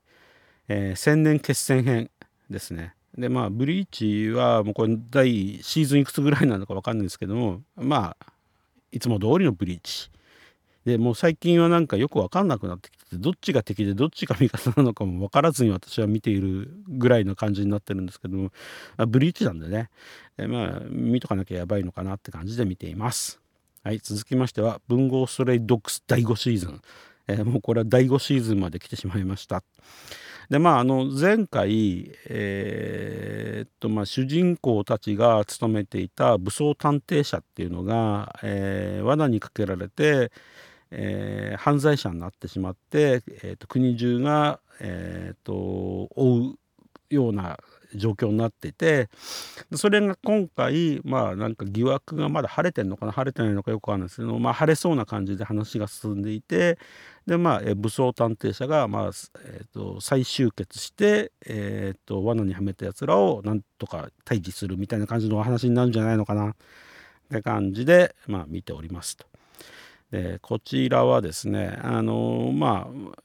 [0.68, 2.10] えー、千年決戦編
[2.50, 2.94] ですね。
[3.16, 8.26] でまあブリーチはもうこれ第シーズンいくつぐらいなのか分かんないですけどもまあ
[8.90, 10.10] いつも通りのブリーチ。
[10.84, 18.50] でもう最近はなんかよく分かんなくなってきててどっちが敵でどっちが味方なのかも分からずに私は見ているぐらいの感じになってるんですけども
[18.96, 19.90] あブリーチなんでね
[20.38, 23.41] えまあ見とかなきゃやばいのかなって感じで見ています。
[23.84, 26.80] はい続きましては文豪ストレイドッグス第5シーズン、
[27.26, 29.64] えー、もうこれは第5シーズンまで来てしまいました。
[30.48, 40.30] でまああの前回えー、っとまあ主人公たちが務めていた武装探偵社っていうのが、えー、罠にかけられて
[40.94, 46.58] えー、犯罪者になってしまって、えーと、国中が、えーと、追う
[47.08, 47.58] ような
[47.94, 49.08] 状況になっていて
[49.74, 56.78] それが今回まあなんか疑惑がまだ晴れてんのかな晴れてないのかよくわかんないですけど、まあ、晴れそうな感じで話が進んでいて
[57.26, 59.10] でまあ武装探偵社が、まあ
[59.44, 66.54] えー、と再集結して、えー、と罠にはめたやつらをなんとか退治するみたいな感じのお話になるんじゃないのかなっ
[67.30, 69.26] て感じで、まあ、見ておりますと。
[70.10, 73.22] でこちらはですねあのまあ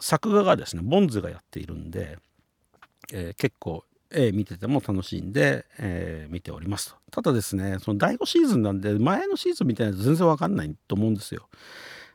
[0.00, 2.18] 作画がですねボンズがやっているんで、
[3.12, 6.96] えー、結構絵見てても楽しいんで、えー、見ておりますと。
[7.10, 11.48] ただですねその第5シーズンなんで前のシーズンみたいなやつ全然わかんないと思うんですよ。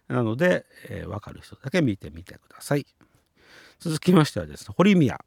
[0.07, 2.85] なので、えー、分かる人だけ見てみてください。
[3.79, 5.19] 続きましてはですね堀宮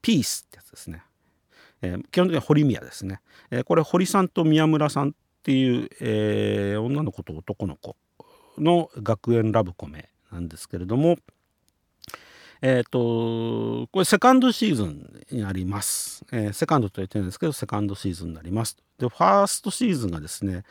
[0.00, 1.02] ピースってやつですね、
[1.82, 7.96] えー、基本的には堀宮ですね、えー、これ堀さんと宮村さんっていう、えー、女の子と男の子
[8.58, 11.16] の学園ラブコメなんですけれども
[12.62, 20.62] えっ、ー、とこれセカンドシーズンになります、えー、セカンドと言ってるんですけどセカンドシーズンになりますでファーストシーズンがですね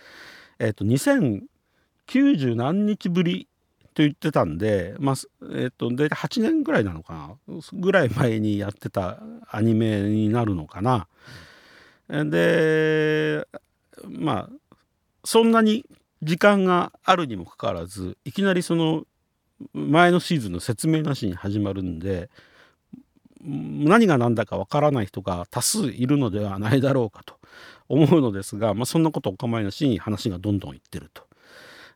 [0.58, 3.48] えっ、ー、と2090何日ぶり
[3.94, 5.16] と言ってたんで、まあ
[5.54, 7.60] えーと、大体8年ぐらいなのかな。
[7.74, 11.08] ぐらい前にやってたアニメになるのかな。
[12.08, 13.46] で
[14.08, 14.78] まあ
[15.24, 15.86] そんなに
[16.22, 19.06] 時間があるにもかかわらずいきなりその
[19.74, 22.30] 前のシーズンの説明なしに始まるんで
[23.43, 27.36] 何が何だかわからない人が多数いるのではないだろうかと
[27.89, 31.24] 思うのですが、まあ、そんなことお構いなしに話がどんどんいってると。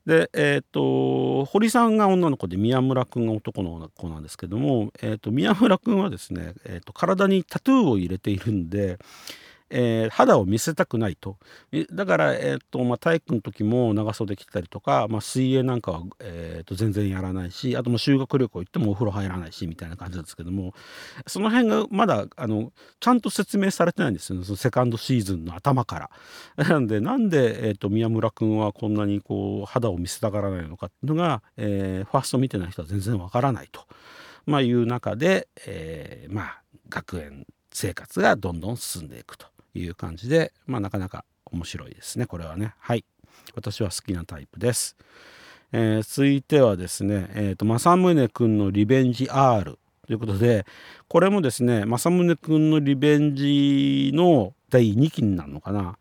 [0.05, 8.99] でえ、ー、と堀さんが女の子で宮村君が男の子なんですけども、えーと、宮村君はですね、えーと体にタトゥーを入れているんで
[9.69, 11.37] えー、肌を見せたくないと
[11.91, 20.73] だから、えーとまあ、体育の時も長袖着たりとか、まあ、水泳なんかは、えー、と全然やらないしあとも修学旅行行ってもお風呂入らないしみたいな感じなんですけども
[21.27, 26.09] その辺がまだあのちゃんと説明されてないんですよねそのセカンドシーズンの頭から。
[26.57, 33.85] なんでなんで、えーと、宮村君はこんなにこう肌を見せたがらないのかっていうのが、えー、ファースト見てない人は全然わからないと、
[34.45, 39.54] まあ、いう中で、えー、まあ学園生活がどんどん進んでいくと。
[39.79, 42.25] いう感じで、まあ、なかなか面白いですね。
[42.25, 42.73] これはね。
[42.79, 43.05] はい。
[43.53, 44.95] 私は好きなタイプです、
[45.71, 50.65] えー、続いてはですね、えーと、政宗くんのリベンジ R ということで
[51.07, 55.97] これもですね政宗くんのリベンジの第2期になるのかな。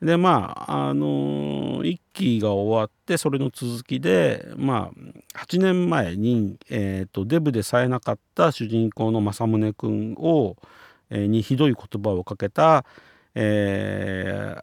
[0.00, 4.90] でまああのー、1期が終わってそれの続きでま
[5.34, 10.56] あ8年前に、えーと、デブでさえなかった主人公の政宗くんを、
[11.10, 12.86] えー、にひどい言葉をかけた、
[13.34, 14.54] え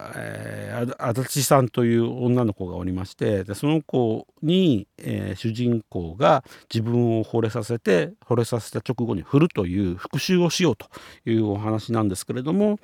[0.86, 10.86] ー、足立さんという女の子がおりましてでその子に、えー、主人公が自分を惚れさせて惚れさせた直後に振るという復讐をしようと
[11.24, 12.78] いうお話なんですけれども、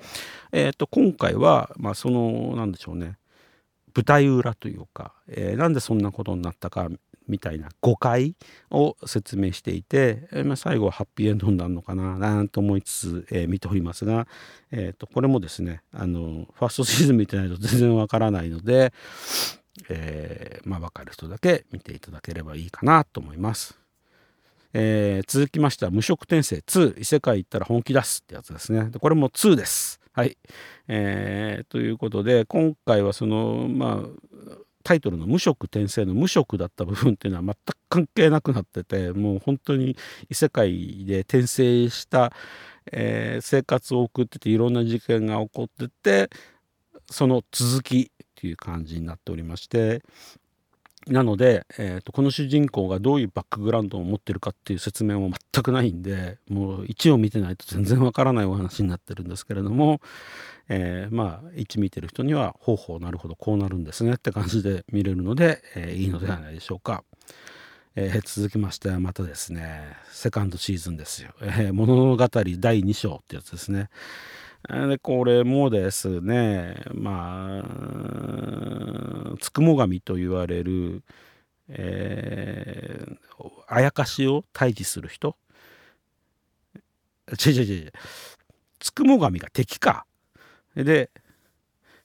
[0.51, 3.17] えーと、今回は、まあ、そのなんでしょうね。
[3.95, 6.89] 舞台裏というか、えー、なんでそんなことになったか
[7.27, 8.35] みたいな誤解
[8.71, 14.27] を説明していて、えー、まあ、最後はハッピーエンドになるのかななんて思いつつ、えー、見ておりますが、
[14.71, 18.93] えーと、これもですねあのファーストシーズン見てないと全然わからないので、
[19.89, 23.77] えまあ、分かる人だけ見ていただければいいかなと思います。
[24.77, 28.89] え続きましては「無職転生2異世界行ったら本気出す」ってやつですね。
[28.89, 30.01] でこれも2です。
[30.11, 30.37] はい、
[30.87, 39.97] えー、ということで今回はそのまあタイトルの「無職転生」の無職だった部分っていうのは全く関係なくなっててもう本当に
[40.29, 42.31] 異世界で転生した、
[42.91, 46.29] えー、生活を送ってていろんな事件が起こってて
[47.09, 50.03] その続きっていう感じになっておりまして
[51.07, 60.01] なので、えーと、この主人公がどういうバックグラウンドを持ってるかっていう説明も全くないんでもう1を見てないと全然わからないお話になってるんですけれども、
[60.67, 67.03] えー、まあ1見てる人にはほうほうなるほどこうなるんですねって感じで見れるので、えー、いいのではないでしょうか。
[67.97, 72.27] えー、続きましてはまたですねセカンドシーズンですよ、えー、物語第
[72.81, 73.89] 2章ってやつですね
[74.69, 81.03] でこれもですねまあつくも神と言われる、
[81.69, 83.15] えー、
[83.67, 85.35] あやかしを退治する人。
[87.27, 87.93] 違う違う違う
[88.79, 90.05] つくも神が敵か。
[90.75, 91.09] で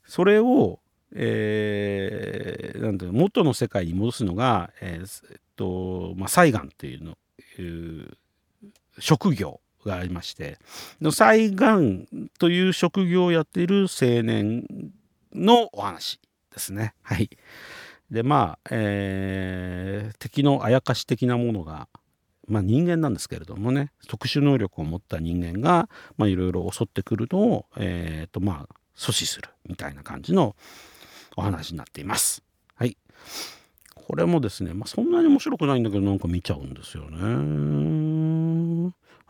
[0.07, 0.81] それを、
[1.15, 7.17] えー、なんていう元の世界に戻すのが、えー、えっとまあ、西岸っていうの
[7.59, 7.63] い
[8.03, 8.17] う
[8.99, 9.61] 職業。
[9.85, 10.59] がありまして
[11.01, 14.65] 西岸という職業をやっている青年
[15.35, 16.21] のお話
[16.53, 16.95] ですね。
[17.03, 17.31] はい、
[18.11, 21.89] でまあ、えー、敵のあやかし的なものが、
[22.49, 25.89] まあ、人間なんですけれどもね特殊能力を持った人間が
[26.19, 30.57] いろいろ襲ってくるのを、えーとまあ、阻止するみたいな感じの
[31.37, 32.43] お話になっています。
[32.75, 32.97] はい。
[33.95, 38.30] これもですね、まあ、そんなに面白くないんだけどなんか見ちゃうんですよね。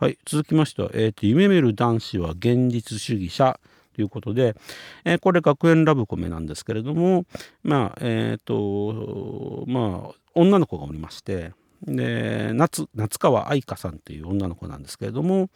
[0.01, 0.17] はい。
[0.25, 3.59] 続きましては、えーと、夢見る男子は現実主義者
[3.93, 4.55] ということで、
[5.05, 7.25] えー、これ学園ラブコメなんですけれども
[7.61, 11.51] まあえっ、ー、とまあ女の子がおりまして
[11.83, 15.49] で夏夏川愛香さんという女の子なんですけれども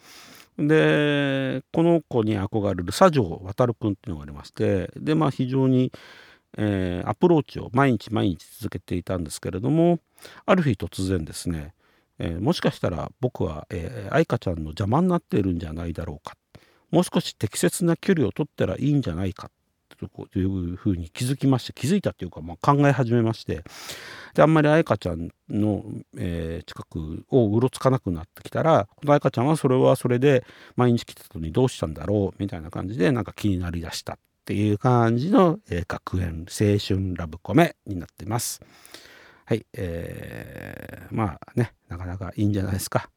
[0.56, 5.90] でこの子に憧れる佐城航君っていうのがありましてでまあ非常に、
[6.56, 9.98] えー、アプローチを毎日毎日続けていたんですけれども
[10.44, 11.74] ある日突然ですね、
[12.18, 16.36] えー、もしかしたら僕は、えー、愛花ちゃんの邪魔になっているんじゃないだろうか。
[16.90, 19.50] もう少し適切な距離を取ったらいいんじゃないか。
[19.98, 23.62] というふうに気づきまして気づいたというか、まあ、考え始めまして。
[24.34, 25.84] であんまり彩香ちゃんの、
[26.18, 30.44] えー、近くをうろつかなくなってきたらこの彩香ちゃんはそれはそれで
[30.76, 38.60] 毎日来てたのにどうしたんだろうみたいな感じでなんか気になりだしたっていう感じの、えー、学園青春ラブコメになってます。
[39.46, 43.08] はい、えー、まあねなかなかいいんじゃないですか。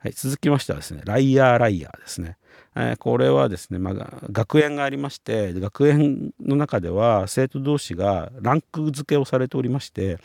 [0.00, 2.36] はい、続きましてはですね、ライヤーライヤーですね。
[2.76, 10.18] えー、これはですね、まあ、学園がありまして、学園の中では生徒同士がランク付けをされておりまして、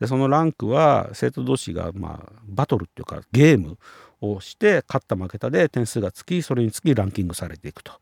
[0.00, 3.78] でそのランクは生徒同士が、まあ、バトルっていうかゲーム
[4.20, 7.92] をして、勝った負けたで点数がつき、それにつきランキングされていくと。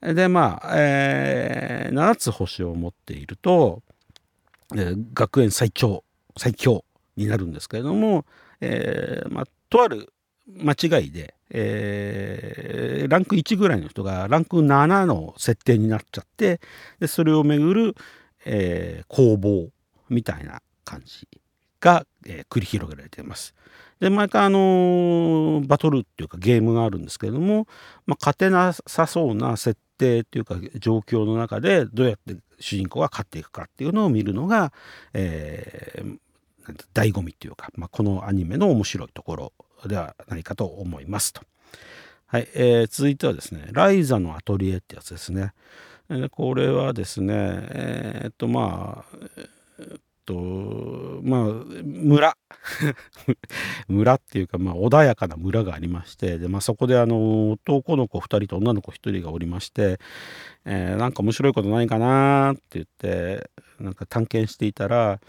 [0.00, 3.82] で、まあ、えー、7つ星を持っていると、
[4.76, 6.04] え、学園最強、
[6.38, 6.84] 最強
[7.16, 8.24] になるんですけれども、
[8.60, 10.12] えーま、とある
[10.46, 16.60] 間違いで、えー、ランク1ぐらいの人がランク7の設定になっちゃって
[17.00, 17.94] でそれをめぐる、
[18.46, 19.68] えー、攻防
[20.08, 21.28] みたいな感じ
[21.80, 23.54] が、えー、繰り広げられています。
[24.00, 27.66] で毎回あのー、バトルっていうかゲームがあるんですけれども、
[28.06, 34.72] ま、勝てなさそうな設定っていうか状況の中でどうやって主人公が勝っていくかっていうのを見るのが、
[35.14, 36.18] えー、
[36.94, 39.52] 醍醐味っていうか、まあ、このアニメの面白いところ
[39.86, 41.42] ではないかと思いますと。
[42.26, 45.52] はい、えー、続いてはですね、ライザのアトリエってやつですね。
[46.10, 49.16] えー、これはですね、えー、っとまあ、
[49.78, 50.34] えー、っと
[51.22, 51.42] まあ
[51.84, 52.36] 村
[53.88, 59.98] 村っていうか、まあ、穏やかな村がありましてで、まあ、そこであの男の子2人と女の子1人がおりまして、
[60.66, 63.50] えー、なんか面白いことないかなって言って
[63.80, 65.20] なんか探検していたら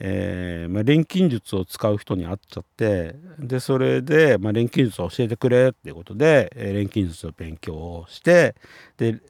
[0.00, 8.54] えーまあ、錬金術を使う人に会っちゃってでそれで、まあ、錬金術を教えてくれっていうことで、えー、錬金術を勉強をして
[8.96, 9.20] で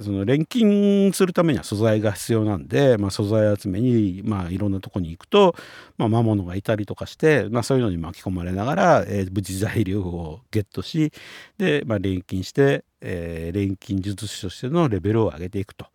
[0.00, 5.54] その錬金するためには素材が必要なんで、まあ、素材集めに、まあ、いろんなとこに行くと、
[5.96, 11.12] まあ、魔物がいたりとかして、まあ、そういうのに巻き込まれながら、えー、無事材料をゲットし
[11.56, 15.86] で、まあ、錬金して、えー、錬金術師としてのレベルを上げていくと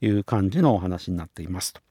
[0.00, 1.89] いう感じのお話になっていますと。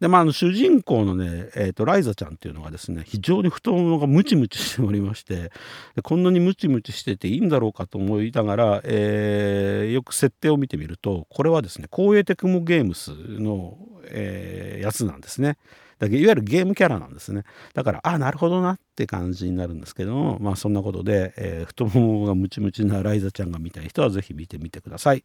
[0.00, 5.50] でまあ、あの主人公のね、えーと、ライザちゃんっていうのがですね非常に太ももがムチムチしておりまして
[5.94, 15.58] でこんなにムチムチしてていいんだろうかと思いながら、えー、よく設定を見てみるとこれはですね光栄テクモゲームスの、えー、やつなんですね。
[15.98, 17.42] だけいわゆるゲームキャラなんですね。
[17.74, 25.24] だから、あ、なるほどなって感じになるんですけども、まあそんなことで、えー、太ももがムチムチなライザちゃんが見たい人はぜひ見てみてください。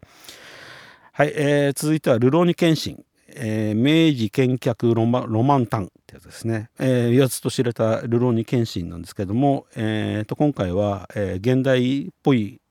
[1.11, 3.05] はい、えー、続いては、ルローニケンシン。
[3.35, 12.61] えー、明治見客ロマロマンタンってやつですね、えー、言わずと知れたルローニケンシンなんですけども、えー、と今回は、えー、現代っぽい、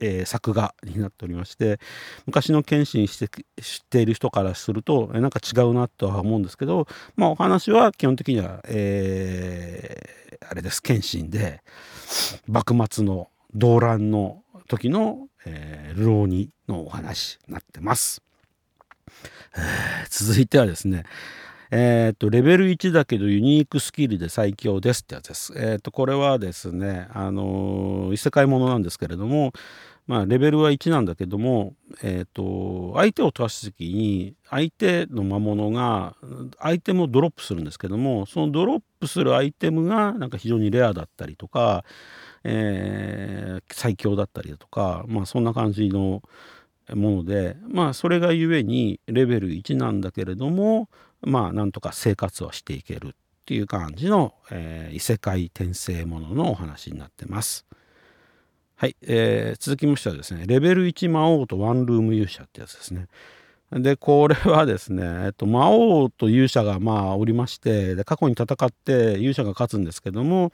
[0.00, 1.80] えー、作画になっておりまして
[2.26, 3.28] 昔の謙信して
[3.60, 6.86] 知っている人からすると、えー、なんか違うなとは思うんですけど、
[7.16, 11.62] まあ、お話は基本的には、えー、あれです謙信で
[12.46, 18.23] 幕末の動乱の時の、えー、ルローニのお話になってます。
[20.10, 21.04] 続いてはですね
[21.76, 25.52] えーと、レベル1だけどユニークスキルで最強ですってやつです。
[25.56, 29.52] えーと、これはですね、あの、異世界ものなんですけれども、
[30.06, 36.14] まあ、レベルは1なんだけども、えーと、相手を倒す時に相手の魔物が
[36.58, 41.84] アイテムをドロップするんですけどもそのドロップするアイテムがなんか非常にレアだったりとか、
[42.44, 46.22] えー、最強だったりだとか、まあ、そんな感じの
[46.90, 50.88] ものでまあそれがゆえにレベル1なんだけれども
[51.22, 53.12] まあなんとか生活はしていけるっ
[53.46, 57.66] ていう感じの、えー、異世界転生もののお話になってます。
[58.76, 63.06] はい、えー、続きましてはですねレベル1魔王とワンルーム勇者ってやつですね。
[63.74, 70.52] でこれはですね、えっと、魔王と勇者がまあおりましてで過去に戦って勇者が勝つんですけども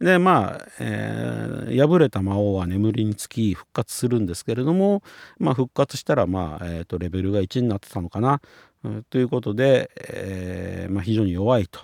[0.00, 5.02] でまあ、えー、敗れた魔王は眠りにつき復活するんですけれども、
[5.38, 8.40] まあ、復活したら、まあえー、とレベルが1になってたのかな、
[8.82, 11.80] うん、ということで、えーまあ、非常に弱いと。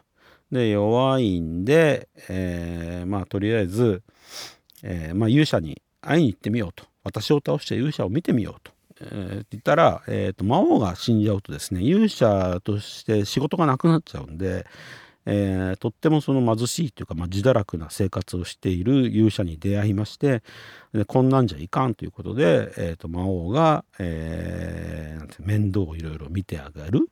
[0.51, 4.03] で弱いんで、えー、まあとりあえず、
[4.83, 8.74] えまあ、勇者に会いに行ってみようと私を倒して勇者を見てみようと
[9.11, 14.67] えー、って言ったら、えーと、魔王が死んじゃうとですね勇者として仕事がなくなっちゃうんで、
[15.27, 20.43] えー、とってもその貧しいというか、まあ、自堕落な生活をしている勇者に出会いまして
[20.93, 27.09] でこんなんじゃいかんということで、えーと、魔王が、えー、面倒をいろいろ見てあげる。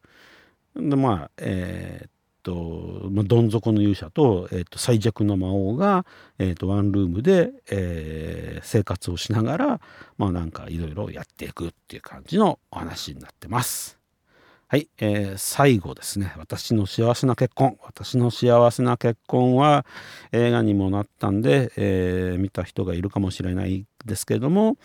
[0.74, 2.09] でまあえー、
[2.43, 6.05] とまあ、どん底の勇者と,、えー、と最弱の魔王が、
[6.38, 9.80] えー、とワンルームで、えー、生活をしながら
[10.18, 13.99] まあなんかいろいろやっていくっていう感じのお話になってます。
[14.68, 19.84] はい、えー、最後ですね私の幸せな結婚私の幸せな結婚は
[20.32, 24.78] 映画にもなったんで、えー、見た人がいるかもしれないですけれども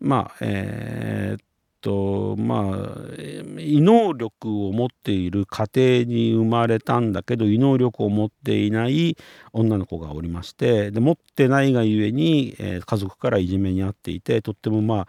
[0.00, 1.42] まあえー、
[1.80, 3.14] とまあ
[3.58, 9.16] 異能力を持っている家庭に生まれたんだけど異能力を持っていない
[9.52, 15.06] 女の子がおりましてで持ってないがゆえに、えー、家族からいじめにあっていてとってもま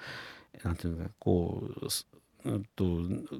[0.63, 2.83] あなんていうかこううんと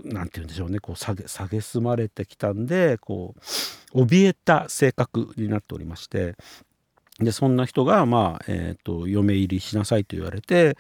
[0.06, 3.36] なんて言うんでしょうねこう下げ下げすまれてきたんでこ
[3.94, 6.36] う怯えた性格になっておりまして
[7.20, 10.78] でそんな人がまあ、えーと嫁入りしなさいと言われて、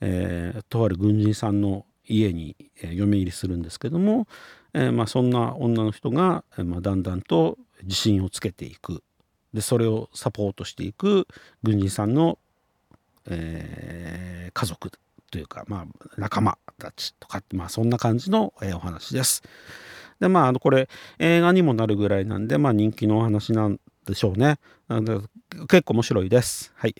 [0.00, 4.26] えー、とある軍人さんの家に、嫁入りするんですけども、
[4.74, 9.02] えー、まあ、そんな女の人が、まあ、だんだんと自信をつけていく
[9.52, 11.26] でそれをサポートしていく
[11.62, 12.38] 軍人さんの、
[13.28, 14.90] えー、家族
[15.30, 19.42] というか、まあ、仲間たちとかまあ、そんな感じの、えお話です。
[20.20, 20.88] でまあこれ
[21.18, 24.58] 映画にもなるぐらいなんで、まあ、人気のお話なんでしょうね。
[25.68, 26.72] 結構面白いです。
[26.74, 26.94] はい。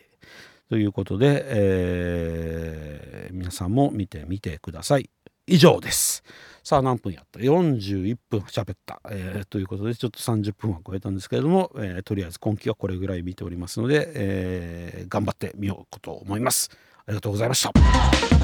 [0.69, 5.11] ということで、えー、皆さんも見てみてください。
[5.47, 6.23] 以上です。
[6.63, 16.71] さあ何分やった ?41 分喋った、えー、ということでちょっと30分は超えたんですけれども、えー、とりあえず今期はこれぐらい見ておりますので、えー、頑張ってみようと思います。
[17.07, 18.38] ありがとうございました。